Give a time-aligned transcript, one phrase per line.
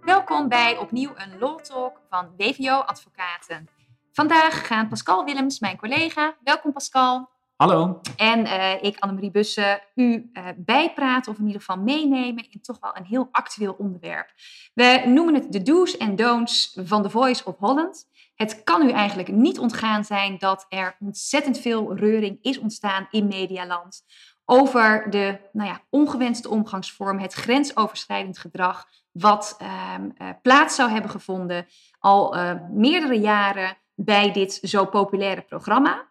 [0.00, 3.68] Welkom bij opnieuw een Law Talk van WVO Advocaten.
[4.12, 8.00] Vandaag gaan Pascal Willems, mijn collega, welkom Pascal, Hallo.
[8.16, 12.80] en uh, ik, Annemarie Bussen, u uh, bijpraten of in ieder geval meenemen in toch
[12.80, 14.32] wel een heel actueel onderwerp.
[14.74, 18.04] We noemen het de do's en don'ts van The Voice of Holland.
[18.34, 23.26] Het kan u eigenlijk niet ontgaan zijn dat er ontzettend veel reuring is ontstaan in
[23.26, 24.04] Medialand
[24.46, 31.10] over de nou ja, ongewenste omgangsvorm, het grensoverschrijdend gedrag, wat uh, uh, plaats zou hebben
[31.10, 31.66] gevonden
[31.98, 36.04] al uh, meerdere jaren bij dit zo populaire programma.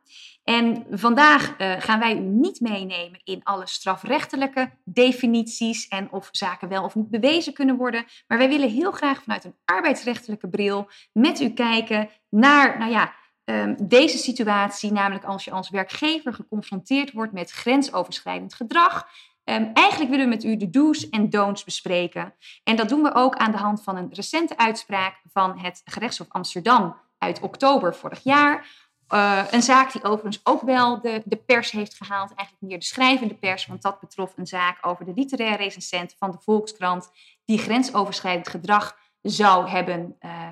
[0.43, 6.83] En vandaag gaan wij u niet meenemen in alle strafrechtelijke definities en of zaken wel
[6.83, 8.05] of niet bewezen kunnen worden.
[8.27, 13.13] Maar wij willen heel graag vanuit een arbeidsrechtelijke bril met u kijken naar, nou ja,
[13.45, 19.07] um, deze situatie, namelijk als je als werkgever geconfronteerd wordt met grensoverschrijdend gedrag.
[19.43, 22.33] Um, eigenlijk willen we met u de do's en don'ts bespreken.
[22.63, 26.27] En dat doen we ook aan de hand van een recente uitspraak van het gerechtshof
[26.29, 28.67] Amsterdam uit oktober vorig jaar.
[29.09, 32.85] Uh, een zaak die overigens ook wel de, de pers heeft gehaald, eigenlijk meer de
[32.85, 37.09] schrijvende pers, want dat betrof een zaak over de literaire recensent van de Volkskrant,
[37.45, 40.51] die grensoverschrijdend gedrag zou hebben uh,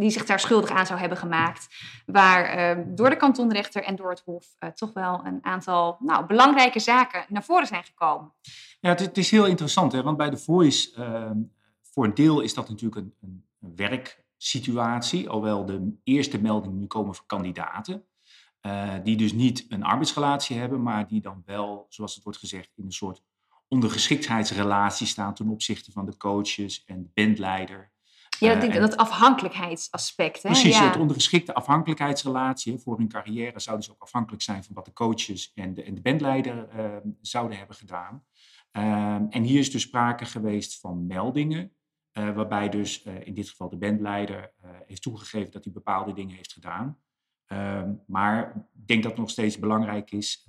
[0.00, 1.68] die zich daar schuldig aan zou hebben gemaakt.
[2.06, 6.26] Waar uh, door de kantonrechter en door het Hof uh, toch wel een aantal nou,
[6.26, 8.32] belangrijke zaken naar voren zijn gekomen.
[8.80, 10.02] Ja, het, is heel interessant, hè?
[10.02, 11.30] want bij de Voice, uh,
[11.82, 13.44] voor een deel is dat natuurlijk een, een,
[13.76, 15.28] werksituatie.
[15.28, 18.04] Alhoewel de eerste meldingen nu komen van kandidaten.
[19.02, 22.84] Die dus niet een arbeidsrelatie hebben, maar die dan wel, zoals het wordt gezegd, in
[22.84, 23.22] een soort
[23.68, 27.89] ondergeschiktheidsrelatie staan ten opzichte van de coaches en de bandleider.
[28.40, 30.42] Ja, dat, uh, dat afhankelijkheidsaspect.
[30.42, 30.48] Hè?
[30.48, 30.86] Precies, ja.
[30.86, 32.78] het ondergeschikte afhankelijkheidsrelatie.
[32.78, 35.94] Voor hun carrière zouden ze ook afhankelijk zijn van wat de coaches en de, en
[35.94, 38.24] de bandleider uh, zouden hebben gedaan.
[38.72, 41.72] Uh, en hier is dus sprake geweest van meldingen,
[42.12, 46.12] uh, waarbij dus uh, in dit geval de bandleider uh, heeft toegegeven dat hij bepaalde
[46.12, 46.98] dingen heeft gedaan.
[47.46, 50.46] Ehm, maar ik denk dat het nog steeds belangrijk is.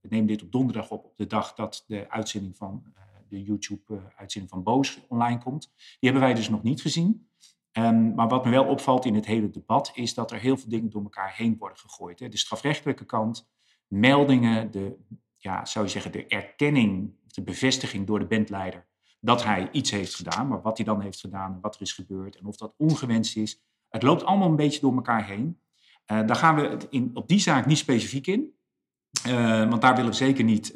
[0.00, 2.84] we nemen dit op donderdag op, op de dag dat de uitzending van
[3.30, 5.72] de YouTube-uitzending van Boos online komt.
[5.76, 7.28] Die hebben wij dus nog niet gezien.
[7.72, 10.68] Um, maar wat me wel opvalt in het hele debat is dat er heel veel
[10.68, 12.20] dingen door elkaar heen worden gegooid.
[12.20, 12.28] Hè.
[12.28, 13.50] De strafrechtelijke kant,
[13.86, 14.96] meldingen, de,
[15.36, 18.86] ja, zou je zeggen, de erkenning, de bevestiging door de bandleider
[19.20, 20.48] dat hij iets heeft gedaan.
[20.48, 23.36] Maar wat hij dan heeft gedaan en wat er is gebeurd en of dat ongewenst
[23.36, 23.62] is.
[23.88, 25.60] Het loopt allemaal een beetje door elkaar heen.
[26.06, 28.54] Uh, daar gaan we in, op die zaak niet specifiek in.
[29.26, 30.74] Uh, want daar willen we zeker niet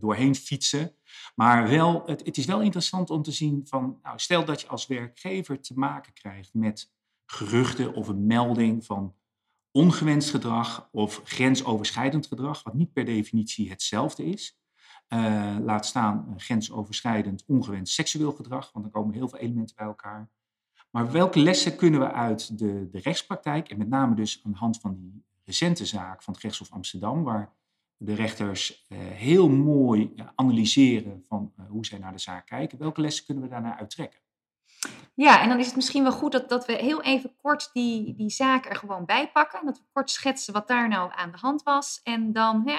[0.00, 0.95] doorheen fietsen.
[1.34, 4.66] Maar wel, het, het, is wel interessant om te zien van, nou, stel dat je
[4.66, 6.92] als werkgever te maken krijgt met
[7.26, 9.14] geruchten of een melding van
[9.70, 14.58] ongewenst gedrag of grensoverschrijdend gedrag, wat niet per definitie hetzelfde is.
[15.08, 20.30] Uh, laat staan grensoverschrijdend ongewenst seksueel gedrag, want dan komen heel veel elementen bij elkaar.
[20.90, 24.58] Maar welke lessen kunnen we uit de, de rechtspraktijk, en met name dus aan de
[24.58, 27.54] hand van die recente zaak van het Rechtshof Amsterdam, waar
[27.98, 32.78] de rechters uh, heel mooi analyseren van uh, hoe zij naar de zaak kijken.
[32.78, 34.20] Welke lessen kunnen we daarna uittrekken?
[35.14, 38.14] Ja, en dan is het misschien wel goed dat, dat we heel even kort die,
[38.14, 39.64] die zaak er gewoon bij pakken.
[39.64, 42.00] Dat we kort schetsen wat daar nou aan de hand was.
[42.02, 42.70] En dan,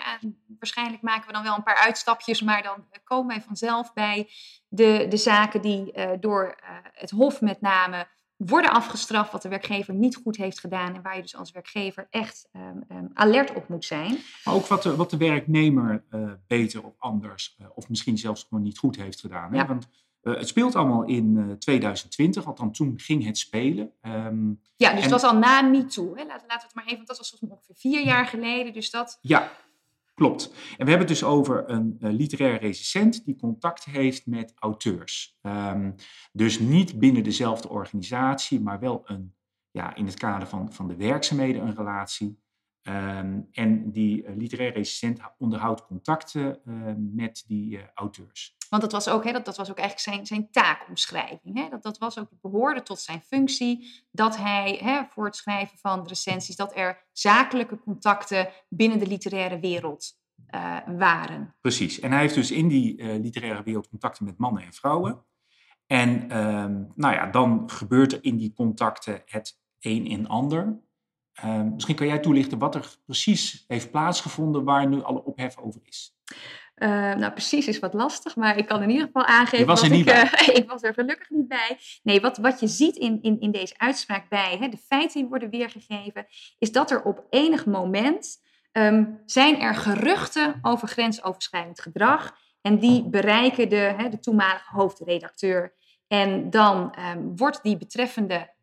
[0.60, 4.30] waarschijnlijk maken we dan wel een paar uitstapjes, maar dan komen wij vanzelf bij
[4.68, 6.56] de, de zaken die door
[6.94, 11.16] het Hof met name worden afgestraft wat de werkgever niet goed heeft gedaan en waar
[11.16, 14.18] je dus als werkgever echt um, um, alert op moet zijn.
[14.44, 18.46] Maar ook wat de, wat de werknemer uh, beter of anders uh, of misschien zelfs
[18.50, 19.52] gewoon niet goed heeft gedaan.
[19.52, 19.58] Hè?
[19.58, 19.68] Ja.
[19.68, 19.88] Want
[20.24, 23.92] uh, het speelt allemaal in 2020, althans toen ging het spelen.
[24.02, 25.02] Um, ja, dus en...
[25.02, 26.16] het was al na MeToo.
[26.16, 26.26] Hè?
[26.26, 28.74] Laten, laten we het maar even, want dat was ongeveer vier jaar geleden.
[28.74, 29.18] Dus dat...
[29.22, 29.52] Ja,
[30.18, 30.48] Klopt.
[30.52, 35.38] En we hebben het dus over een uh, literair recensent die contact heeft met auteurs.
[35.42, 35.96] Um,
[36.32, 39.36] dus niet binnen dezelfde organisatie, maar wel een,
[39.72, 42.40] ja, in het kader van, van de werkzaamheden een relatie.
[42.90, 48.56] Um, en die uh, literair recensent onderhoudt contacten uh, met die auteurs.
[48.70, 51.58] Want dat was ook, hè, dat, dat was ook eigenlijk zijn, zijn taakomschrijving.
[51.58, 51.70] Hè?
[51.70, 54.04] Dat, dat was ook, behoorde tot zijn functie.
[54.12, 59.60] Dat hij hè, voor het schrijven van recensies, dat er zakelijke contacten binnen de literaire
[59.60, 60.20] wereld
[60.56, 61.56] uh, waren.
[61.62, 62.00] Precies.
[62.00, 65.26] En hij heeft dus in die literaire wereld contacten met mannen en vrouwen.
[65.88, 70.86] En um, nou ja, dan gebeurt er in die contacten het een en ander.
[71.46, 75.82] Uh, misschien kan jij toelichten wat er precies heeft plaatsgevonden waar nu alle ophef over
[75.84, 76.16] is.
[76.76, 79.60] Uh, nou, precies is wat lastig, maar ik kan in ieder geval aangeven.
[79.60, 80.24] Je was er niet ik, bij.
[80.24, 81.78] Uh, ik was er gelukkig niet bij.
[82.04, 85.30] Nee, wat, wat je ziet in, in, in deze uitspraak bij hè, de feiten die
[85.30, 86.26] worden weergegeven,
[86.58, 88.38] is dat er op enig moment
[88.72, 92.36] ehm, zijn er geruchten over grensoverschrijdend gedrag.
[92.62, 95.76] En die bereiken de, hè, de toenmalige hoofdredacteur.
[96.08, 98.56] En dan ehm, wordt die betreffende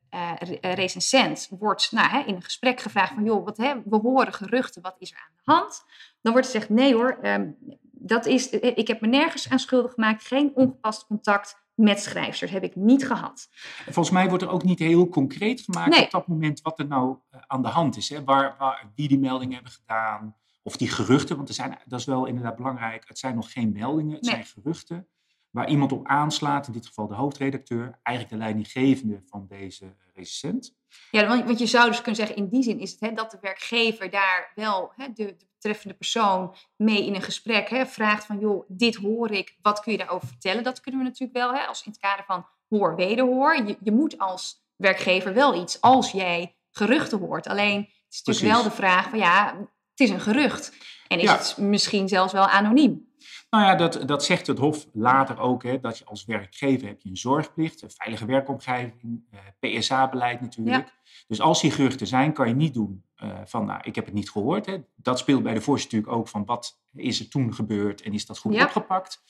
[0.61, 3.25] recensent wordt, nou, hè, in een gesprek gevraagd van...
[3.25, 5.85] joh, wat, hè, we horen geruchten, wat is er aan de hand?
[6.23, 7.57] Dan wordt gezegd, nee hoor, um,
[7.93, 10.27] dat is, ik heb me nergens aan schuldig gemaakt.
[10.27, 13.49] Geen ongepast contact met schrijfsters heb ik niet gehad.
[13.85, 17.17] Volgens mij wordt er ook niet heel concreet gemaakt op dat moment wat er nou
[17.47, 18.09] aan de hand is.
[18.09, 18.25] Hè?
[18.25, 21.37] Waar, waar, wie die meldingen hebben gedaan, of die geruchten.
[21.37, 23.09] Want er zijn, dat is wel inderdaad belangrijk.
[23.09, 24.33] Het zijn nog geen meldingen, het nee.
[24.33, 25.09] zijn geruchten.
[25.55, 30.77] Waar iemand op aanslaat, in dit geval de hoofdredacteur, eigenlijk de leidinggevende van deze recensent.
[31.11, 33.31] Ja, want, want je zou dus kunnen zeggen, in die zin is het hè, dat
[33.31, 38.25] de werkgever daar wel hè, de, de betreffende persoon mee in een gesprek hè, vraagt
[38.25, 40.65] van, joh, dit hoor ik, wat kun je daarover vertellen?
[40.65, 43.57] Dat kunnen we natuurlijk wel, hè, als in het kader van hoor, wederhoor.
[43.57, 47.47] Je, je moet als werkgever wel iets als jij geruchten hoort.
[47.47, 49.57] Alleen het is natuurlijk wel de vraag van, ja,
[49.91, 50.73] het is een gerucht.
[51.09, 53.13] En is het misschien zelfs wel anoniem?
[53.55, 57.01] Nou ja, dat, dat zegt het Hof later ook, hè, dat je als werkgever heb
[57.01, 59.39] je een zorgplicht, een veilige werkomgeving, eh,
[59.79, 60.93] PSA-beleid natuurlijk.
[61.27, 64.15] Dus als die geruchten zijn, kan je niet doen uh, van, nou, ik heb het
[64.15, 64.67] niet gehoord.
[64.67, 64.79] Hè.
[64.97, 68.27] Dat speelt bij de voorzitter natuurlijk ook van, wat is er toen gebeurd en is
[68.27, 69.25] dat goed opgepakt?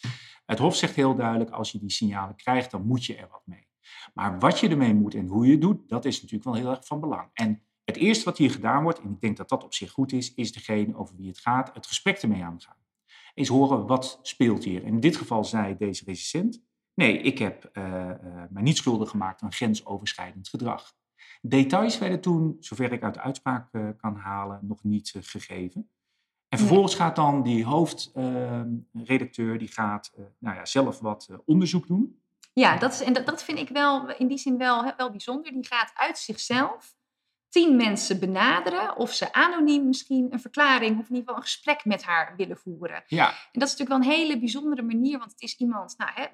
[0.47, 3.43] Het Hof zegt heel duidelijk, als je die signalen krijgt, dan moet je er wat
[3.45, 3.69] mee.
[4.15, 6.71] Maar wat je ermee moet en hoe je het doet, dat is natuurlijk wel heel
[6.71, 7.29] erg van belang.
[7.33, 10.13] En het eerste wat hier gedaan wordt, en ik denk dat dat op zich goed
[10.13, 12.83] is, is degene over wie het gaat, het gesprek ermee aangaan
[13.35, 14.83] eens horen wat speelt hier.
[14.83, 16.63] En in dit geval zei deze recensent,
[16.95, 20.93] nee, ik heb uh, uh, mij niet schuldig gemaakt aan grensoverschrijdend gedrag.
[21.43, 25.91] Details werden toen, zover ik uit de uitspraak uh, kan halen, nog niet gegeven.
[26.49, 32.23] En vervolgens gaat dan die hoofdredacteur, die gaat nou ja, zelf wat onderzoek doen.
[32.53, 35.53] Ja, dat, is, en dat, dat vind ik wel in die zin wel, wel bijzonder.
[35.53, 36.97] Die gaat uit zichzelf
[37.55, 41.85] tien mensen benaderen of ze anoniem misschien een verklaring of in ieder geval een gesprek
[41.85, 43.05] met haar willen voeren.
[43.07, 43.29] Ja.
[43.29, 46.25] En dat is natuurlijk wel een hele bijzondere manier, want het is iemand, nou hè,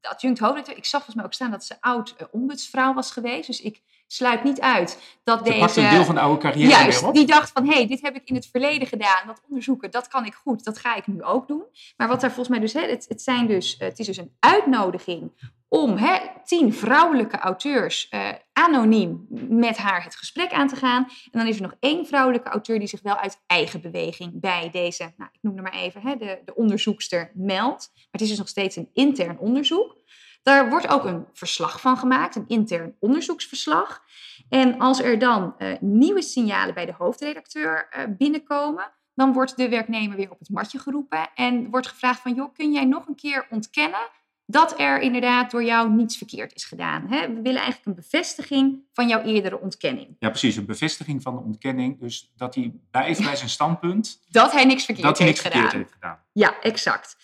[0.00, 3.10] de adjunct hoofdredacteur, ik zag volgens mij ook staan dat ze oud uh, ombudsvrouw was
[3.10, 5.80] geweest, dus ik sluit niet uit dat ze deze...
[5.80, 8.28] een deel van de oude carrière Juist, die dacht van, hé, hey, dit heb ik
[8.28, 11.48] in het verleden gedaan, dat onderzoeken, dat kan ik goed, dat ga ik nu ook
[11.48, 11.64] doen.
[11.96, 14.36] Maar wat daar volgens mij dus, hè, het, het, zijn dus, het is dus een
[14.38, 15.32] uitnodiging
[15.72, 21.04] om hè, tien vrouwelijke auteurs uh, anoniem met haar het gesprek aan te gaan.
[21.04, 24.68] En dan is er nog één vrouwelijke auteur die zich wel uit eigen beweging bij
[24.72, 27.90] deze, nou, ik noem er maar even, hè, de, de onderzoekster meldt.
[27.94, 29.96] Maar het is dus nog steeds een intern onderzoek.
[30.42, 34.02] Daar wordt ook een verslag van gemaakt, een intern onderzoeksverslag.
[34.48, 39.68] En als er dan uh, nieuwe signalen bij de hoofdredacteur uh, binnenkomen, dan wordt de
[39.68, 43.14] werknemer weer op het matje geroepen en wordt gevraagd van, joh, kun jij nog een
[43.14, 44.08] keer ontkennen
[44.50, 47.06] dat er inderdaad door jou niets verkeerd is gedaan.
[47.08, 47.20] Hè?
[47.20, 50.16] We willen eigenlijk een bevestiging van jouw eerdere ontkenning.
[50.18, 50.56] Ja, precies.
[50.56, 52.00] Een bevestiging van de ontkenning.
[52.00, 54.20] Dus dat hij blijft bij zijn standpunt.
[54.30, 55.68] Dat hij niks verkeerd, dat hij heeft, niks gedaan.
[55.68, 56.18] verkeerd heeft gedaan.
[56.32, 57.16] Ja, exact.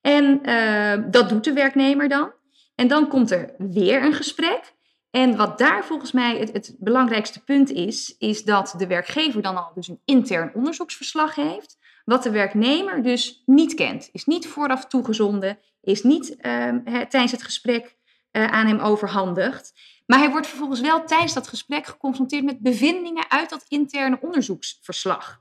[0.00, 2.32] En uh, dat doet de werknemer dan.
[2.74, 4.74] En dan komt er weer een gesprek.
[5.10, 9.56] En wat daar volgens mij het, het, belangrijkste punt is, is dat de werkgever dan
[9.56, 14.86] al dus een intern onderzoeksverslag heeft, wat de werknemer dus niet kent, is niet vooraf
[14.86, 17.96] toegezonden, is niet uh, tijdens het gesprek
[18.32, 19.72] uh, aan hem overhandigd.
[20.06, 25.40] Maar hij wordt vervolgens wel tijdens dat gesprek geconfronteerd met bevindingen uit dat interne onderzoeksverslag.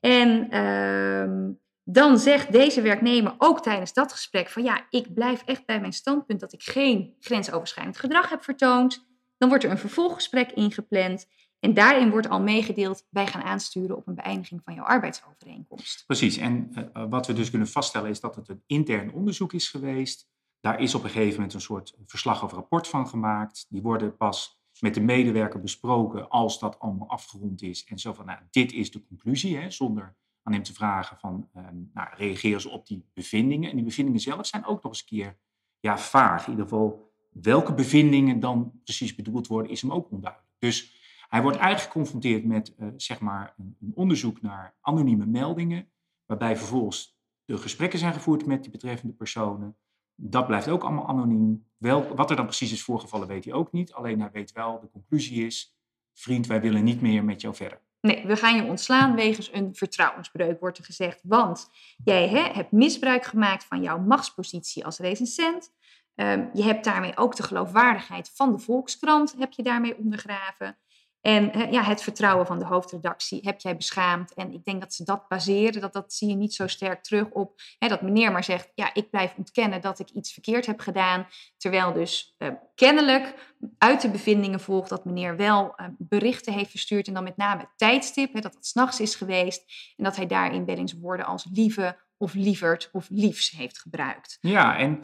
[0.00, 1.50] En uh,
[1.84, 5.92] dan zegt deze werknemer ook tijdens dat gesprek van ja, ik blijf echt bij mijn
[5.92, 9.06] standpunt dat ik geen grensoverschrijdend gedrag heb vertoond.
[9.38, 11.26] Dan wordt er een vervolggesprek ingepland
[11.62, 16.06] en daarin wordt al meegedeeld, wij gaan aansturen op een beëindiging van jouw arbeidsovereenkomst.
[16.06, 19.68] Precies, en uh, wat we dus kunnen vaststellen is dat het een intern onderzoek is
[19.68, 20.28] geweest.
[20.60, 23.66] Daar is op een gegeven moment een soort verslag of rapport van gemaakt.
[23.68, 27.84] Die worden pas met de medewerker besproken als dat allemaal afgerond is.
[27.84, 31.48] En zo van, nou, dit is de conclusie, hè, zonder aan hem te vragen van,
[31.56, 33.70] uh, nou, reageren ze op die bevindingen?
[33.70, 35.38] En die bevindingen zelf zijn ook nog eens een keer
[35.80, 36.44] ja, vaag.
[36.44, 40.50] In ieder geval, welke bevindingen dan precies bedoeld worden, is hem ook onduidelijk.
[40.58, 41.00] Dus
[41.32, 45.90] hij wordt eigenlijk geconfronteerd met uh, zeg maar een, onderzoek naar anonieme meldingen,
[46.26, 49.76] waarbij vervolgens de gesprekken zijn gevoerd met die betreffende personen.
[50.14, 51.66] Dat blijft ook allemaal anoniem.
[51.76, 53.92] Wel, wat er dan precies is voorgevallen, weet hij ook niet.
[53.92, 55.76] Alleen hij weet wel, de conclusie is,
[56.14, 57.80] vriend, wij willen niet meer met jou verder.
[58.00, 61.20] Nee, we gaan je ontslaan wegens een vertrouwensbreuk, wordt er gezegd.
[61.22, 61.70] Want
[62.04, 65.72] jij hè, hebt misbruik gemaakt van jouw machtspositie als recensent.
[66.14, 70.76] Um, je hebt daarmee ook de geloofwaardigheid van de Volkskrant heb je daarmee ondergraven.
[71.22, 74.34] En ja, het vertrouwen van de hoofdredactie heb jij beschaamd.
[74.34, 77.28] En ik denk dat ze dat baseren, dat, dat zie je niet zo sterk terug
[77.30, 80.80] op hè, dat meneer maar zegt, ja, ik blijf ontkennen dat ik iets verkeerd heb
[80.80, 81.26] gedaan.
[81.56, 87.06] Terwijl dus uh, kennelijk uit de bevindingen volgt dat meneer wel uh, berichten heeft verstuurd.
[87.06, 89.92] En dan met name het tijdstip, hè, dat het s'nachts is geweest.
[89.96, 94.38] En dat hij daarin beddingswoorden als lieve of lieverd of liefs heeft gebruikt.
[94.40, 95.02] Ja, en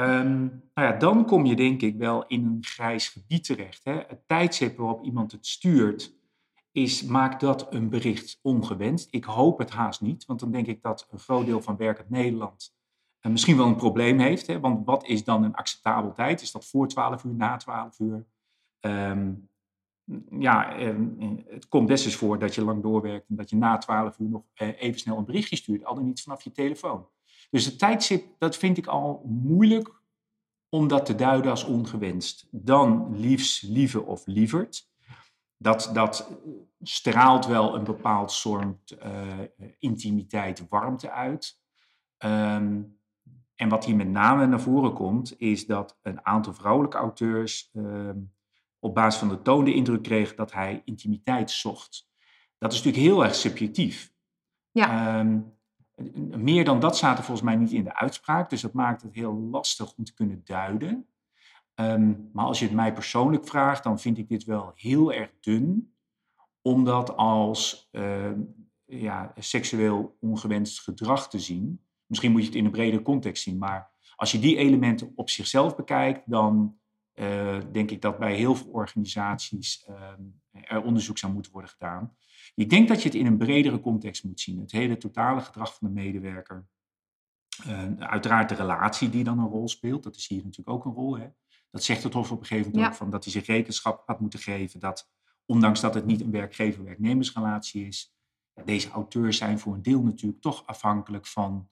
[0.00, 3.84] Um, nou ja, dan kom je denk ik wel in een grijs gebied terecht.
[3.84, 3.92] Hè.
[3.92, 6.18] Het tijdstip waarop iemand het stuurt,
[6.72, 9.08] is, maakt dat een bericht ongewenst?
[9.10, 12.10] Ik hoop het haast niet, want dan denk ik dat een groot deel van werkend
[12.10, 12.74] Nederland
[13.20, 14.46] uh, misschien wel een probleem heeft.
[14.46, 14.60] Hè.
[14.60, 16.42] Want wat is dan een acceptabel tijd?
[16.42, 18.26] Is dat voor 12 uur, na 12 uur?
[18.80, 19.48] Um,
[20.38, 23.78] ja, um, het komt best eens voor dat je lang doorwerkt en dat je na
[23.78, 27.08] 12 uur nog uh, even snel een berichtje stuurt, al dan niet vanaf je telefoon.
[27.50, 30.02] Dus het tijdstip, dat vind ik al moeilijk
[30.68, 32.46] om dat te duiden als ongewenst.
[32.50, 34.88] Dan liefs, lieve of lieverd.
[35.56, 36.38] Dat, dat
[36.80, 39.38] straalt wel een bepaald soort uh,
[39.78, 41.60] intimiteit, warmte uit.
[42.18, 42.98] Um,
[43.54, 48.32] en wat hier met name naar voren komt, is dat een aantal vrouwelijke auteurs um,
[48.78, 52.08] op basis van de toon de indruk kregen dat hij intimiteit zocht.
[52.58, 54.12] Dat is natuurlijk heel erg subjectief.
[54.70, 55.18] Ja.
[55.18, 55.58] Um,
[56.36, 59.34] meer dan dat er volgens mij niet in de uitspraak, dus dat maakt het heel
[59.34, 61.06] lastig om te kunnen duiden.
[61.74, 65.30] Ehm, maar als je het mij persoonlijk vraagt, dan vind ik dit wel heel erg
[65.40, 65.94] dun,
[66.62, 68.40] om dat als ehm,
[68.84, 71.80] ja, seksueel ongewenst gedrag te zien.
[72.06, 75.30] Misschien moet je het in een brede context zien, maar als je die elementen op
[75.30, 76.78] zichzelf bekijkt, dan
[77.14, 82.16] uh, denk ik dat bij heel veel organisaties ehm, er onderzoek zou moeten worden gedaan.
[82.54, 84.60] Ik denk dat je het in een bredere context moet zien.
[84.60, 86.66] Het hele totale gedrag van de medewerker.
[87.66, 90.02] Uh, uiteraard de relatie die dan een rol speelt.
[90.02, 91.18] Dat is hier natuurlijk ook een rol.
[91.18, 91.28] Hè?
[91.70, 94.20] Dat zegt het Hof op een gegeven moment ook van dat hij zich rekenschap had
[94.20, 94.80] moeten geven.
[94.80, 95.10] Dat
[95.46, 98.14] ondanks dat het niet een werkgever-werknemersrelatie is.
[98.64, 101.68] Deze auteurs zijn voor een deel natuurlijk toch afhankelijk van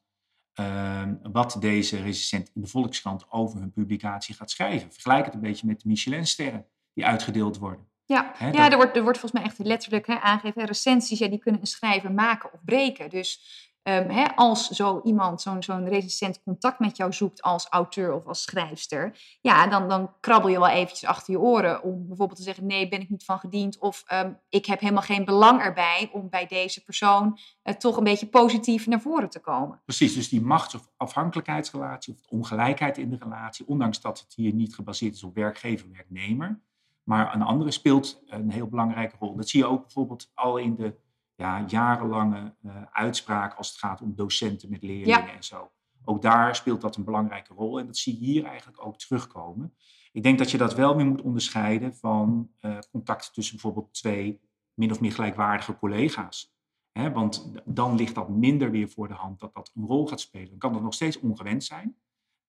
[0.61, 4.93] uh, wat deze recensent in de Volkskrant over hun publicatie gaat schrijven.
[4.93, 7.88] Vergelijk het een beetje met de Michelinsterren die uitgedeeld worden.
[8.09, 11.39] Ja, ja er, wordt, er wordt volgens mij echt letterlijk hè, aangegeven, recensies, ja, die
[11.39, 13.11] kunnen een schrijver maken of breken.
[13.11, 13.41] Dus
[13.83, 18.27] um, hè, als zo iemand, zo'n zo'n recensent contact met jou zoekt als auteur of
[18.27, 22.45] als schrijfster, ja, dan, dan krabbel je wel eventjes achter je oren om bijvoorbeeld te
[22.45, 26.09] zeggen, nee, ben ik niet van gediend of um, ik heb helemaal geen belang erbij
[26.13, 29.81] om bij deze persoon uh, toch een beetje positief naar voren te komen.
[29.85, 34.53] Precies, dus die machts- of afhankelijkheidsrelatie of ongelijkheid in de relatie, ondanks dat het hier
[34.53, 36.61] niet gebaseerd is op werkgever-werknemer,
[37.09, 39.37] maar een andere speelt een heel belangrijke rol.
[39.37, 40.95] Dat zie je ook bijvoorbeeld al in de
[41.35, 45.71] ja, jarenlange uh, uitspraak als het gaat om docenten met leerlingen en zo.
[46.05, 49.75] Ook daar speelt dat een belangrijke rol en dat zie je hier eigenlijk ook terugkomen.
[50.13, 54.41] Ik denk dat je dat wel weer moet onderscheiden van uh, contact tussen bijvoorbeeld twee
[54.75, 56.55] min of meer gelijkwaardige collega's.
[56.93, 60.21] He, want dan ligt dat minder weer voor de hand dat dat een rol gaat
[60.21, 60.49] spelen.
[60.49, 61.97] Dan kan dat nog steeds ongewenst zijn,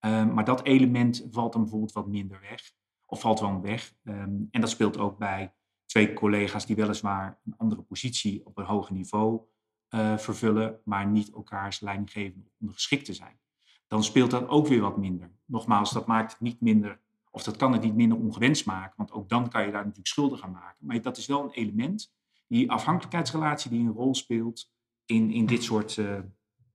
[0.05, 2.77] uh, maar dat element valt dan bijvoorbeeld wat minder weg
[3.09, 3.93] of valt wel weg.
[4.03, 5.53] Um, en dat speelt ook bij
[5.85, 9.41] twee collega's die weliswaar een andere positie op een hoger niveau
[9.89, 13.39] uh, vervullen, maar niet elkaars leidinggevende ondergeschikt zijn.
[13.87, 15.31] Dan speelt dat ook weer wat minder.
[15.45, 16.99] Nogmaals, dat maakt het niet minder,
[17.31, 20.07] of dat kan het niet minder ongewenst maken, want ook dan kan je daar natuurlijk
[20.07, 20.85] schuldig aan maken.
[20.85, 22.13] Maar dat is wel een element,
[22.47, 24.71] die afhankelijkheidsrelatie die een rol speelt
[25.05, 26.19] in, in dit soort uh,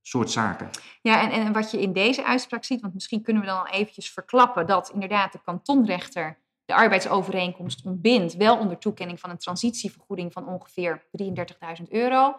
[0.06, 0.70] soort zaken.
[1.02, 4.10] Ja, en, en wat je in deze uitspraak ziet, want misschien kunnen we dan eventjes
[4.10, 10.48] verklappen dat inderdaad de kantonrechter de arbeidsovereenkomst ontbindt, wel onder toekenning van een transitievergoeding van
[10.48, 12.36] ongeveer 33.000 euro.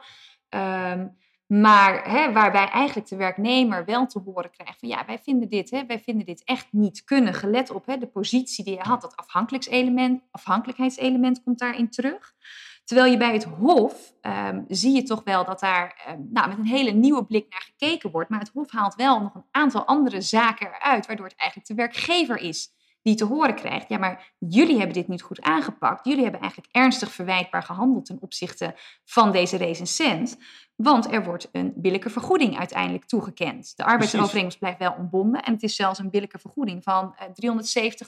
[0.49, 1.17] Um,
[1.47, 5.69] maar hè, waarbij eigenlijk de werknemer wel te horen krijgt van ja, wij vinden dit,
[5.69, 9.01] hè, wij vinden dit echt niet kunnen, gelet op hè, de positie die je had,
[9.01, 9.15] dat
[10.31, 12.33] afhankelijkheidselement komt daarin terug.
[12.85, 16.57] Terwijl je bij het Hof um, zie je toch wel dat daar um, nou, met
[16.57, 18.29] een hele nieuwe blik naar gekeken wordt.
[18.29, 21.75] Maar het Hof haalt wel nog een aantal andere zaken eruit, waardoor het eigenlijk de
[21.75, 22.73] werkgever is
[23.05, 23.89] die te horen krijgt.
[23.89, 26.05] Ja, maar jullie hebben dit niet goed aangepakt.
[26.05, 30.37] Jullie hebben eigenlijk ernstig verwijtbaar gehandeld ten opzichte van deze recensent.
[30.75, 33.73] Want er wordt een billijke vergoeding uiteindelijk toegekend.
[33.75, 35.41] De arbeidsovereenkomst blijft wel ontbonden.
[35.43, 37.23] En het is zelfs een billijke vergoeding van 370.000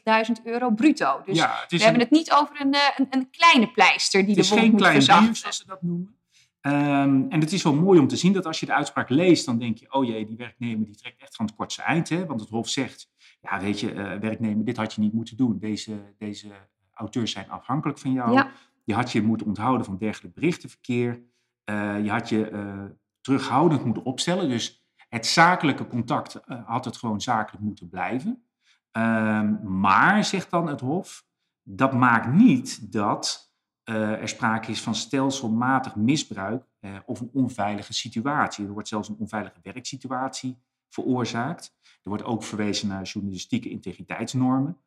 [0.04, 1.22] eh, euro bruto.
[1.26, 4.48] Dus ja, we hebben het niet over een, eh, een, een kleine pleister die de
[4.48, 4.94] wond moet verzachten.
[4.94, 6.16] Het is geen klein zoals ze dat noemen.
[6.62, 9.46] Um, en het is wel mooi om te zien dat als je de uitspraak leest,
[9.46, 12.10] dan denk je, oh jee, die werknemer die trekt echt van het kortste eind.
[12.10, 12.26] Hè?
[12.26, 13.10] Want het Hof zegt,
[13.50, 15.60] ja weet je, uh, werknemer, dit had je niet moeten doen.
[15.60, 16.48] Deze, deze
[16.94, 18.44] auteurs zijn afhankelijk van jou.
[18.84, 21.22] Je had je moeten onthouden van dergelijk berichtenverkeer.
[21.70, 22.84] Uh, je had je uh,
[23.22, 24.50] terughoudend moeten opstellen.
[24.50, 28.44] Dus het zakelijke contact had het gewoon zakelijk moeten blijven.
[28.92, 31.26] Um, maar, zegt dan het Hof,
[31.64, 33.46] dat maakt niet dat
[33.84, 36.66] er sprake is van stelselmatig misbruik
[37.06, 38.66] of een onveilige situatie.
[38.66, 40.58] Er wordt zelfs een onveilige werksituatie
[40.90, 41.76] veroorzaakt.
[41.84, 44.78] Er wordt ook verwezen naar journalistieke integriteitsnormen.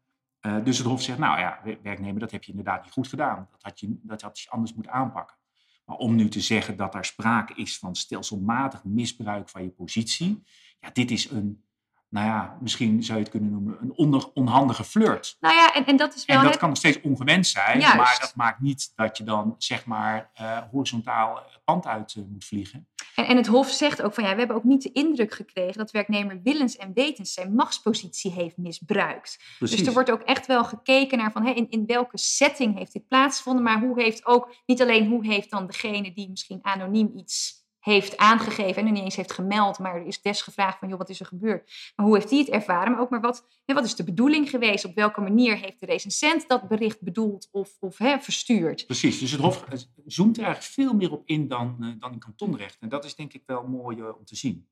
[0.41, 3.49] dus het Hof zegt, nou ja, werknemer, dat heb je inderdaad niet goed gedaan.
[3.51, 5.37] Dat had je, dat had je anders moeten aanpakken.
[5.85, 10.43] Maar om nu te zeggen dat er sprake is van stelselmatig misbruik van je positie,
[10.81, 11.65] ja, dit is een,
[12.11, 15.37] nou ja, misschien zou je het kunnen noemen, een onhandige flirt.
[15.41, 16.39] Nou ja, en, en dat is wel...
[16.39, 19.85] En dat kan nog steeds ongewenst zijn, maar dat maakt niet dat je dan, zeg
[19.85, 22.89] maar, uh, horizontaal pand uit uh, moet vliegen.
[23.15, 25.79] En, en, het Hof zegt ook van ja, we hebben ook niet de indruk gekregen
[25.79, 29.39] dat werknemer willens en wetens zijn machtspositie heeft misbruikt.
[29.59, 29.79] Precies.
[29.79, 33.09] Dus er wordt ook echt wel gekeken naar van in, in welke setting heeft dit
[33.09, 37.60] plaatsgevonden, maar hoe heeft ook, niet alleen hoe heeft dan degene die misschien anoniem iets
[37.81, 40.99] heeft aangegeven en er niet eens heeft gemeld, maar er is des gevraagd van, joh,
[40.99, 41.93] wat is er gebeurd?
[41.97, 42.93] Maar hoe heeft hij het ervaren?
[42.93, 44.85] Maar ook maar wat, hè, wat is de bedoeling geweest?
[44.85, 48.87] Op welke manier heeft de recensent dat bericht bedoeld of, of hè, verstuurd?
[48.87, 49.65] Precies, dus het Hof
[50.07, 52.77] zoomt er eigenlijk veel meer op in dan, uh, dan in kantonrecht.
[52.81, 54.69] En dat is denk ik wel mooi uh, om te zien.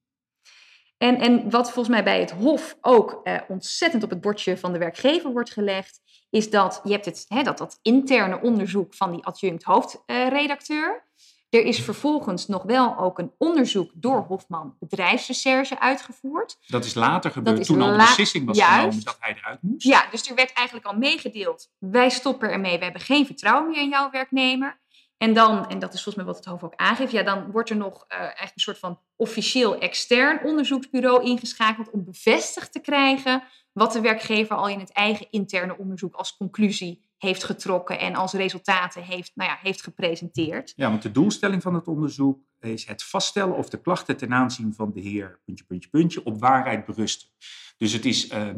[0.98, 4.72] En, en wat volgens mij bij het Hof ook uh, ontzettend op het bordje van
[4.72, 6.00] de werkgever wordt gelegd,
[6.30, 11.07] is dat je hebt het, hè, dat, dat interne onderzoek van die adjunct hoofdredacteur.
[11.50, 16.58] Er is vervolgens nog wel ook een onderzoek door Hofman bedrijfsrecherche uitgevoerd.
[16.66, 18.74] Dat is later gebeurd toen al de beslissing was Juist.
[18.74, 19.86] genomen dat hij eruit moest.
[19.86, 21.70] Ja, dus er werd eigenlijk al meegedeeld.
[21.78, 24.80] Wij stoppen ermee, we hebben geen vertrouwen meer in jouw werknemer.
[25.16, 27.70] En dan, en dat is volgens mij wat het Hof ook aangeeft, ja, dan wordt
[27.70, 33.42] er nog uh, eigenlijk een soort van officieel extern onderzoeksbureau ingeschakeld om bevestigd te krijgen
[33.72, 38.32] wat de werkgever al in het eigen interne onderzoek als conclusie heeft getrokken en als
[38.32, 40.72] resultaten heeft, nou ja, heeft gepresenteerd.
[40.76, 44.74] Ja, want de doelstelling van het onderzoek is het vaststellen of de klachten ten aanzien
[44.74, 47.28] van de heer, puntje, puntje, puntje, op waarheid berusten.
[47.76, 48.52] Dus het is uh, uh,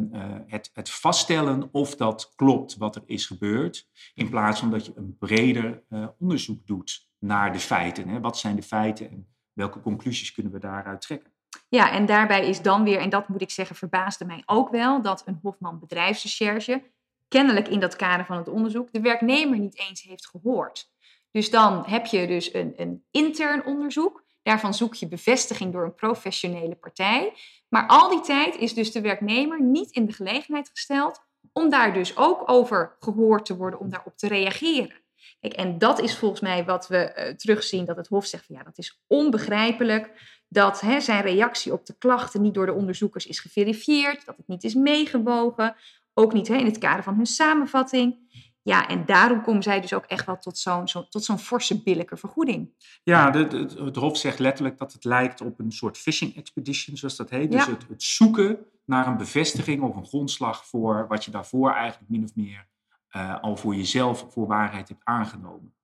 [0.47, 4.93] het, het, vaststellen of dat klopt wat er is gebeurd, in plaats van dat je
[4.95, 8.09] een breder uh, onderzoek doet naar de feiten.
[8.09, 8.21] Hè?
[8.21, 11.33] Wat zijn de feiten en welke conclusies kunnen we daaruit trekken?
[11.69, 15.02] Ja, en daarbij is dan weer, en dat moet ik zeggen, verbaasde mij ook wel,
[15.02, 16.83] dat een Hofman bedrijfsrecherche
[17.30, 20.90] kennelijk in dat kader van het onderzoek de werknemer niet eens heeft gehoord.
[21.30, 24.25] Dus dan heb je dus een, een intern onderzoek.
[24.42, 27.32] Daarvan zoek je bevestiging door een professionele partij.
[27.68, 31.20] Maar al die tijd is dus de werknemer niet in de gelegenheid gesteld
[31.52, 34.99] om daar dus ook over gehoord te worden, om daarop te reageren.
[35.40, 38.56] Kijk, en dat is volgens mij wat we uh, terugzien, dat het Hof zegt van
[38.56, 40.10] ja, dat is onbegrijpelijk
[40.49, 44.49] dat hè, zijn reactie op de klachten niet door de onderzoekers is geverifieerd, dat het
[44.49, 45.76] niet is meegewogen,
[46.21, 48.19] ook niet hè, in het kader van hun samenvatting.
[48.63, 51.83] Ja, en daarom komen zij dus ook echt wel tot zo'n zo, tot zo'n forse
[51.83, 52.71] billijke vergoeding.
[53.02, 56.97] Ja, de, de, het Hof zegt letterlijk dat het lijkt op een soort fishing expedition,
[56.97, 57.50] zoals dat heet.
[57.50, 62.11] Dus het, het, zoeken naar een bevestiging of een grondslag voor wat je daarvoor eigenlijk
[62.11, 62.69] min of meer
[63.17, 65.75] uh, al voor jezelf voor waarheid hebt aangenomen.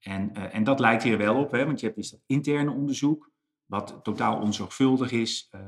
[0.00, 2.70] En, uh, en dat lijkt hier wel op, hè, want je hebt dus dat interne
[2.70, 3.30] onderzoek,
[3.66, 5.60] wat totaal onzorgvuldig is, uh,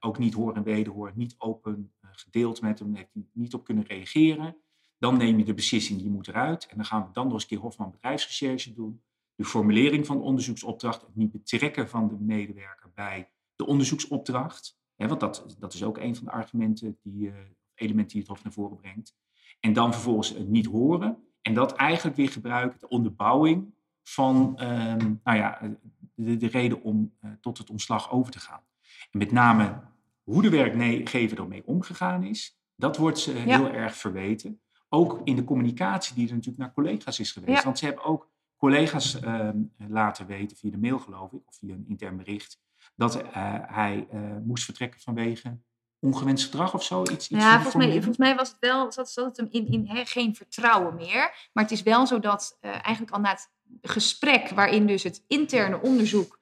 [0.00, 3.84] ook niet hoor en wederhoor, niet open gedeeld met hem, heeft hij niet op kunnen
[3.84, 4.56] reageren.
[4.98, 6.66] Dan neem je de beslissing, je moet eruit.
[6.66, 9.02] En dan gaan we dan nog eens een keer Hofman bedrijfsrecherche doen.
[9.34, 14.78] De formulering van de onderzoeksopdracht, het niet betrekken van de medewerker bij de onderzoeksopdracht.
[14.94, 17.34] Hè, want dat, dat is ook een van de argumenten, die, uh,
[17.74, 19.16] elementen die het Hof naar voren brengt.
[19.60, 21.18] En dan vervolgens het niet horen.
[21.42, 25.76] En dat eigenlijk weer gebruiken, de onderbouwing van uh, nou ja,
[26.14, 28.62] de, de reden om uh, tot het ontslag over te gaan.
[29.10, 29.82] En met name
[30.26, 34.60] hoe de werkgever ermee omgegaan is, dat wordt ze heel erg verweten.
[34.88, 37.64] Ook in de communicatie die er natuurlijk naar collega's is geweest.
[37.64, 39.48] Want ze hebben ook collega's uh,
[39.88, 42.58] laten weten, via de mail geloof ik, of via een intern bericht,
[42.94, 43.22] dat uh,
[43.62, 45.58] hij uh, moest vertrekken vanwege
[45.98, 47.02] ongewenst gedrag of zo?
[47.02, 49.66] Iets, iets ja, volgens mij, volgens mij was het wel, zat, zat het hem in,
[49.66, 51.48] in he, geen vertrouwen meer.
[51.52, 53.50] Maar het is wel zo dat uh, eigenlijk al na het
[53.82, 56.35] gesprek, waarin dus het interne onderzoek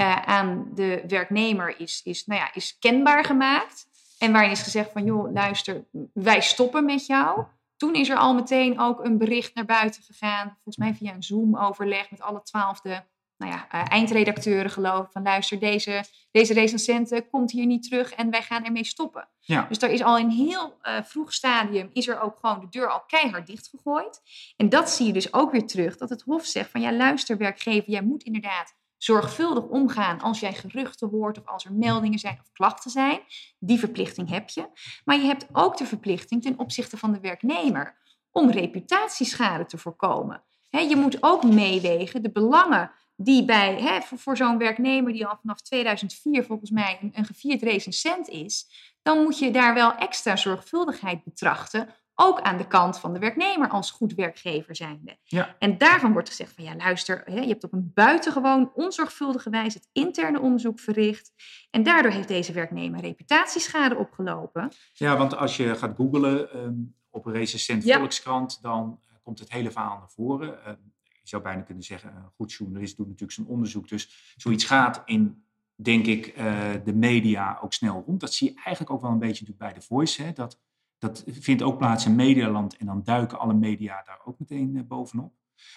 [0.00, 3.88] uh, aan de werknemer is, is, nou ja, is kenbaar gemaakt.
[4.18, 7.44] En waarin is gezegd van, joh, luister, wij stoppen met jou.
[7.76, 10.48] Toen is er al meteen ook een bericht naar buiten gegaan.
[10.48, 13.04] Volgens mij via een Zoom-overleg met alle twaalfde
[13.40, 15.12] nou ja, uh, eindredacteuren geloof ik.
[15.12, 19.28] Van luister, deze, deze recensente komt hier niet terug en wij gaan ermee stoppen.
[19.38, 19.66] Ja.
[19.68, 22.90] Dus er is al in heel uh, vroeg stadium, is er ook gewoon de deur
[22.90, 24.20] al keihard dichtgegooid.
[24.56, 25.96] En dat zie je dus ook weer terug.
[25.96, 30.54] Dat het Hof zegt van ja, luister werkgever, jij moet inderdaad zorgvuldig omgaan als jij
[30.54, 33.20] geruchten hoort of als er meldingen zijn of klachten zijn.
[33.58, 34.66] Die verplichting heb je.
[35.04, 37.96] Maar je hebt ook de verplichting ten opzichte van de werknemer
[38.30, 40.42] om reputatieschade te voorkomen.
[40.70, 46.44] je moet ook meewegen de belangen die bij, voor, zo'n werknemer die al vanaf 2004
[46.44, 48.66] volgens mij een, een gevierd recensent is,
[49.02, 53.68] dan moet je daar wel extra zorgvuldigheid betrachten ook aan de kant van de werknemer
[53.68, 55.16] als goed werkgever zijnde.
[55.22, 55.56] Ja.
[55.58, 59.88] En daarvan wordt gezegd van ja, luister, je hebt op een buitengewoon onzorgvuldige wijze het
[59.92, 61.32] interne onderzoek verricht.
[61.70, 64.72] En daardoor heeft deze werknemer reputatieschade opgelopen.
[64.92, 66.74] Ja, want als je gaat googlen ehm,
[67.10, 67.98] op een recensent Ja.
[67.98, 70.64] Volkskrant, dan eh, komt het hele verhaal naar voren.
[70.64, 73.88] Ehm, je zou bijna kunnen zeggen, een goed journalist doet natuurlijk zijn onderzoek.
[73.88, 78.20] Dus zoiets gaat in, denk ik, eh, de media ook snel rond.
[78.20, 80.22] Dat zie je eigenlijk ook wel een beetje natuurlijk bij The Voice.
[80.22, 80.32] Hè?
[80.32, 80.58] Dat,
[81.00, 84.82] dat vindt ook plaats in Medialand en dan duiken alle media daar ook meteen eh,
[84.82, 85.34] bovenop.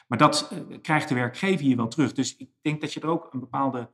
[0.07, 2.13] Maar dat eh, krijgt de werkgever hier wel terug.
[2.13, 3.91] Dus ik denk dat je er ook een bepaalde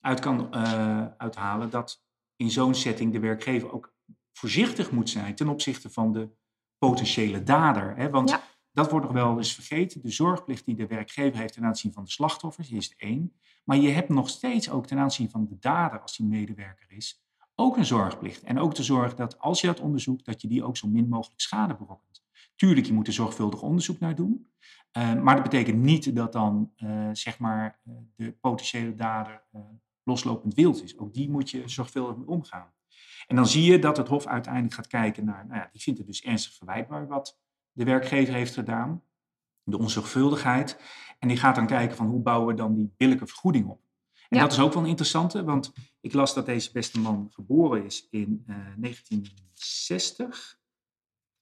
[0.00, 2.04] uit kan eh, uithalen dat
[2.36, 3.94] in zo'n setting de werkgever ook
[4.32, 6.30] voorzichtig moet zijn ten opzichte van de
[6.78, 7.96] potentiële dader.
[7.96, 8.10] Hè?
[8.10, 8.42] Want Ja.
[8.72, 10.02] dat wordt nog wel eens vergeten.
[10.02, 13.36] De zorgplicht die de werkgever heeft ten aanzien van de slachtoffers is één.
[13.64, 17.25] Maar je hebt nog steeds ook ten aanzien van de dader, als die medewerker is,
[17.56, 18.42] ook een zorgplicht.
[18.42, 21.08] En ook de zorg dat als je dat onderzoekt, dat je die ook zo min
[21.08, 22.24] mogelijk schade berokkent.
[22.56, 24.50] Tuurlijk, je moet er zorgvuldig onderzoek naar doen.
[24.90, 29.42] Eh, maar dat betekent niet dat dan eh, zeg maar, eh, de potentiële dader
[30.02, 30.98] loslopend wild is.
[30.98, 32.72] Ook die moet je zorgvuldig mee omgaan.
[33.26, 35.98] En dan zie je dat het Hof uiteindelijk gaat kijken naar, nou ja, die vindt
[35.98, 37.40] het dus ernstig verwijtbaar wat
[37.72, 39.02] de werkgever heeft gedaan,
[39.62, 40.80] de onzorgvuldigheid.
[41.18, 43.80] En die gaat dan kijken van hoe bouwen we dan die billijke vergoeding op.
[44.28, 44.42] En Ja.
[44.42, 48.06] dat is ook wel een interessante, want ik las dat deze beste man geboren is
[48.10, 50.58] in eh, 1960.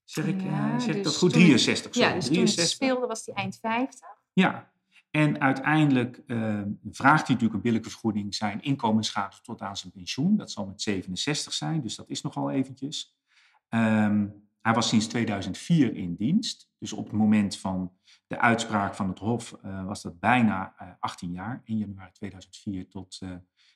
[0.04, 1.32] Zeg ik, eh, Ja, zeg ik dat dus goed?
[1.32, 1.94] toen- 63.
[1.94, 2.74] Ja, sorry, dus toen het 63.
[2.76, 4.08] speelde was die eind 50.
[4.32, 4.72] Ja,
[5.10, 10.36] en uiteindelijk eh, vraagt hij natuurlijk een billijke vergoeding zijn inkomensschade tot aan zijn pensioen.
[10.36, 13.16] Dat zal met 67 zijn, dus dat is nogal eventjes.
[13.68, 14.26] Ehm,
[14.64, 16.70] hij was sinds 2004 in dienst.
[16.78, 17.92] Dus op het moment van
[18.26, 21.62] de uitspraak van het Hof eh, was dat bijna eh, 18 jaar.
[21.64, 23.30] 1 januari 2004 tot eh,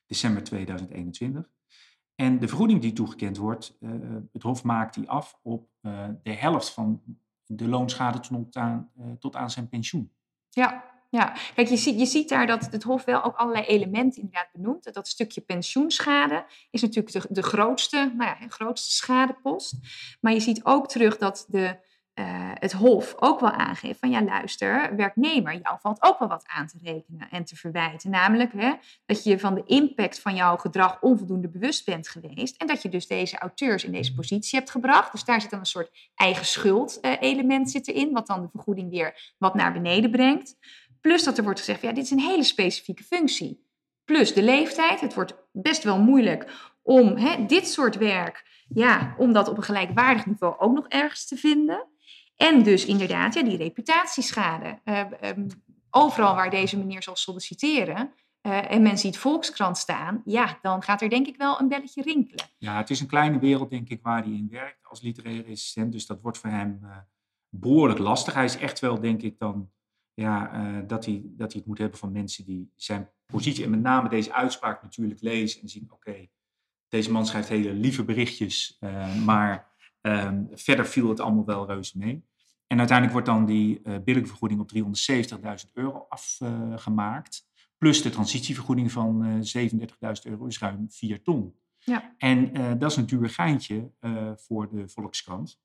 [0.07, 1.51] december 2021.
[2.21, 3.91] En de vergoeding die toegekend wordt, eh,
[4.33, 7.03] het Hof maakt die af op eh, de helft van
[7.45, 8.21] de loonschade
[8.51, 8.77] eh,
[9.19, 10.13] tot aan zijn pensioen.
[10.49, 11.37] Ja, ja.
[11.55, 14.95] Kijk, je ziet, je ziet daar dat het Hof wel ook allerlei elementen inderdaad benoemt.
[14.95, 19.75] Dat stukje pensioenschade is natuurlijk de, grootste, nou ja, grootste schadepost.
[20.21, 24.23] Maar je ziet ook terug dat de, eh, het Hof ook wel aangeeft van ja,
[24.23, 28.11] luister, werknemer, jou valt ook wel wat aan te rekenen en te verwijten.
[28.11, 28.73] Namelijk hè,
[29.07, 32.57] dat je van de impact van jouw gedrag onvoldoende bewust bent geweest.
[32.57, 35.13] En dat je dus deze auteurs in deze positie hebt gebracht.
[35.13, 38.49] Dus daar zit dan een soort eigen schuld eh, element zit erin, wat dan de
[38.51, 40.57] vergoeding weer wat naar beneden brengt.
[41.01, 43.67] Plus dat er wordt gezegd, ja, dit is een hele specifieke functie.
[44.05, 45.01] Plus de leeftijd.
[45.01, 49.63] Het wordt best wel moeilijk om hè, dit soort werk, ja, om dat op een
[49.63, 51.87] gelijkwaardig niveau ook nog ergens te vinden.
[52.37, 54.81] En dus inderdaad, ja, die reputatieschade.
[54.85, 55.47] Eh, ehm,
[55.91, 61.03] overal waar deze meneer zal solliciteren eh, en men ziet Volkskrant staan, ja, dan gaat
[61.03, 62.45] er denk ik wel een belletje rinkelen.
[62.59, 65.93] Ja, het is een kleine wereld, denk ik, waar hij in werkt als literaire assistent.
[65.93, 66.97] Dus dat wordt voor hem eh,
[67.49, 68.35] behoorlijk lastig.
[68.35, 69.71] Hij is echt wel, denk ik, dan
[70.19, 73.71] ja, eh, dat, hij, dat hij het moet hebben van mensen die zijn positie en
[73.71, 76.27] met name deze uitspraak natuurlijk lezen en zien: oké,
[76.89, 81.99] deze man schrijft hele lieve berichtjes, eh, maar ehm, verder viel het allemaal wel reuze
[81.99, 82.25] mee.
[82.67, 87.47] En uiteindelijk wordt dan die eh billijke vergoeding op 370.000 euro afgemaakt.
[87.77, 91.55] plus de transitievergoeding van eh 37.000 euro is ruim 4 ton.
[91.79, 92.15] Ja.
[92.17, 93.91] En dat is een duur geintje
[94.37, 95.61] voor de Volkskrant.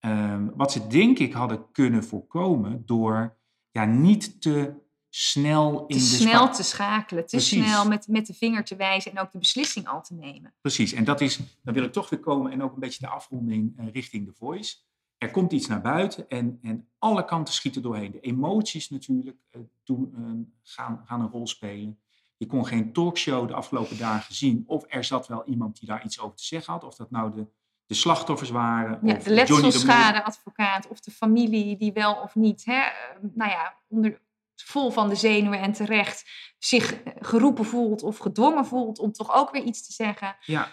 [0.00, 3.37] Ehm, wat ze denk ik hadden kunnen voorkomen door
[3.70, 4.74] ja, niet te
[5.10, 7.64] snel in Te de snel te schakelen, te Precies.
[7.64, 10.54] snel met, met de vinger te wijzen en ook de beslissing al te nemen.
[10.60, 13.12] Precies, en dat is, dan wil ik toch weer komen en ook een beetje de
[13.12, 14.76] afronding eh, richting de voice.
[15.18, 18.10] Er komt iets naar buiten en, en alle kanten schieten doorheen.
[18.10, 20.22] De emoties natuurlijk eh, doen, eh,
[20.62, 21.98] gaan, gaan een rol spelen.
[22.36, 26.04] Je kon geen talkshow de afgelopen dagen zien of er zat wel iemand die daar
[26.04, 26.84] iets over te zeggen had.
[26.84, 27.46] Of dat nou de,
[27.88, 28.98] de slachtoffers waren.
[29.02, 32.92] Ja, of de letselschadeadvocaat of de familie die wel of niet, hè, eh,
[33.34, 34.20] nou ja, onder,
[34.54, 36.24] vol van de zenuwen en terecht
[36.58, 40.36] zich eh, geroepen voelt of gedwongen voelt om toch ook weer iets te zeggen.
[40.40, 40.72] Ja,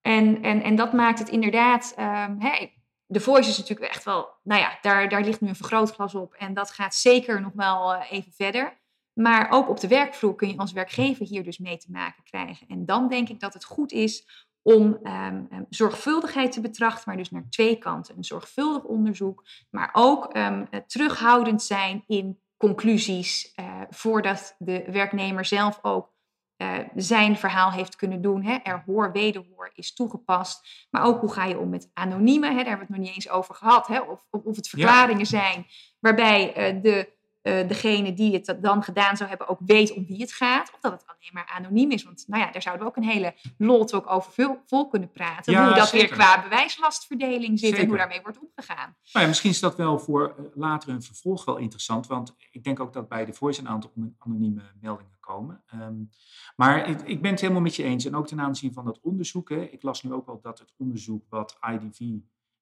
[0.00, 1.94] En, en, en dat maakt het inderdaad.
[2.38, 2.70] hè,
[3.10, 4.28] de voice is natuurlijk echt wel.
[4.42, 6.34] Nou ja, daar, daar ligt nu een vergrootglas op.
[6.34, 8.78] En dat gaat zeker nog wel eh, even verder.
[9.12, 12.66] Maar ook op de werkvloer kun je als werkgever hier dus mee te maken krijgen.
[12.66, 17.16] En dan denk ik dat het goed is om ehm, ehm, zorgvuldigheid te betrachten, maar
[17.16, 18.16] dus naar twee kanten.
[18.16, 25.44] Een zorgvuldig onderzoek, maar ook ehm, eh, terughoudend zijn in conclusies, eh, voordat de werknemer
[25.44, 26.12] zelf ook
[26.60, 28.42] eh, zijn verhaal heeft kunnen doen.
[28.44, 28.56] Hè.
[28.62, 30.86] Er hoor, wederhoor is toegepast.
[30.90, 32.48] Maar ook hoe ga je om met anoniemen?
[32.48, 32.56] Hè.
[32.56, 33.86] Daar hebben we het nog niet eens over gehad.
[33.86, 34.00] Hè.
[34.00, 35.66] Of, of, of het verklaringen zijn
[36.00, 40.20] waarbij eh, de uh, degene die het dan gedaan zou hebben ook weet om wie
[40.20, 40.72] het gaat.
[40.74, 42.04] Of dat het alleen maar anoniem is.
[42.04, 45.64] Want nou ja, daar zouden we ook een hele lot ook over vol kunnen praten.
[45.64, 48.96] hoe dat weer qua bewijslastverdeling zit en hoe daarmee wordt omgegaan.
[49.12, 52.06] Nou ja, misschien is dat wel voor uh, later een vervolg wel interessant.
[52.06, 55.62] Want ik denk ook dat bij de Voice een aantal anonieme meldingen komen.
[55.74, 56.10] Um,
[56.56, 58.04] maar ik, ik, ben het helemaal met je eens.
[58.04, 59.48] En ook ten aanzien van dat onderzoek.
[59.48, 62.00] Hè, ik las nu ook wel dat het onderzoek wat IDV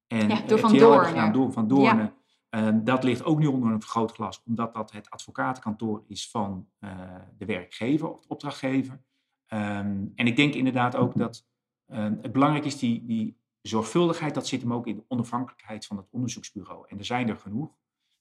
[0.07, 1.07] en ja, door Van Doornen.
[1.07, 2.14] Gedaan, door Van Doornen
[2.49, 7.15] Ehm, dat ligt ook nu onder een vergrootglas, omdat dat het advocatenkantoor is van uh,
[7.39, 9.03] de werkgever of de opdrachtgever.
[9.47, 11.47] Ehm, en ik denk inderdaad ook dat
[11.87, 15.97] ehm, het belangrijk is, die, die zorgvuldigheid, dat zit hem ook in de onafhankelijkheid van
[15.97, 16.85] het onderzoeksbureau.
[16.89, 17.77] En er zijn er genoeg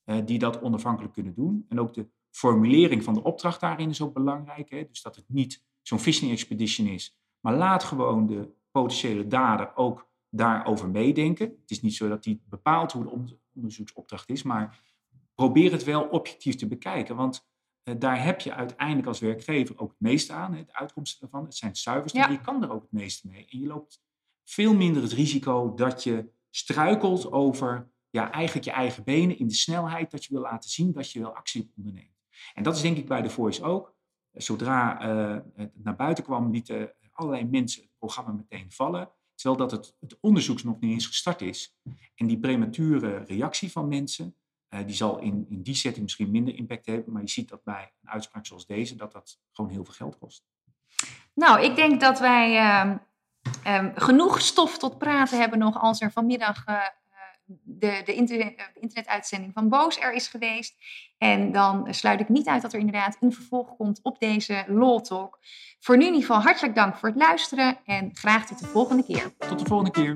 [0.06, 1.66] uh, die dat onafhankelijk kunnen doen.
[1.70, 4.70] En ook de formulering van de opdracht daarin is ook belangrijk.
[4.70, 4.88] Hè?
[4.88, 10.10] Dus dat het niet zo'n fishing expedition is, maar laat gewoon de potentiële dader ook
[10.30, 11.48] daarover meedenken.
[11.62, 13.10] Het is niet zo dat die bepaalt hoe de
[13.58, 14.80] onderzoeksopdracht is, maar
[15.36, 17.16] probeer het wel objectief te bekijken.
[17.16, 17.48] Want
[17.84, 21.44] uh, daar heb je uiteindelijk als werkgever ook het meeste aan, hè, de uitkomsten ervan.
[21.44, 22.30] Het zijn cijfers, ja.
[22.30, 23.48] je kan er ook het meeste mee.
[23.50, 24.02] En je loopt
[24.44, 29.54] veel minder het risico dat je struikelt over ja, eigenlijk je eigen benen in de
[29.54, 32.16] snelheid dat je wil laten zien dat je wel actie onderneemt.
[32.54, 33.96] En dat is denk ik bij de Voice ook.
[34.32, 39.12] Zodra uh, het naar buiten kwam, lieten allerlei mensen het programma meteen vallen.
[39.38, 41.76] Terwijl dat het, het onderzoek nog niet eens gestart is.
[42.16, 44.36] En die premature reactie van mensen,
[44.70, 47.14] uh, die zal in, in die setting misschien minder impact hebben.
[47.14, 50.18] Maar je ziet dat bij een uitspraak zoals deze, dat dat gewoon heel veel geld
[50.18, 50.44] kost.
[51.34, 52.96] Nou, ik denk dat wij uh,
[53.76, 56.82] um, genoeg stof tot praten hebben nog als er vanmiddag uh,
[57.64, 60.76] de, de, internet, de, internetuitzending van Boos er is geweest.
[61.18, 65.02] En dan sluit ik niet uit dat er inderdaad een vervolg komt op deze Law
[65.02, 65.40] Talk.
[65.80, 69.04] Voor nu in ieder geval hartelijk dank voor het luisteren en graag tot de volgende
[69.04, 69.36] keer.
[69.38, 70.16] Tot de volgende keer.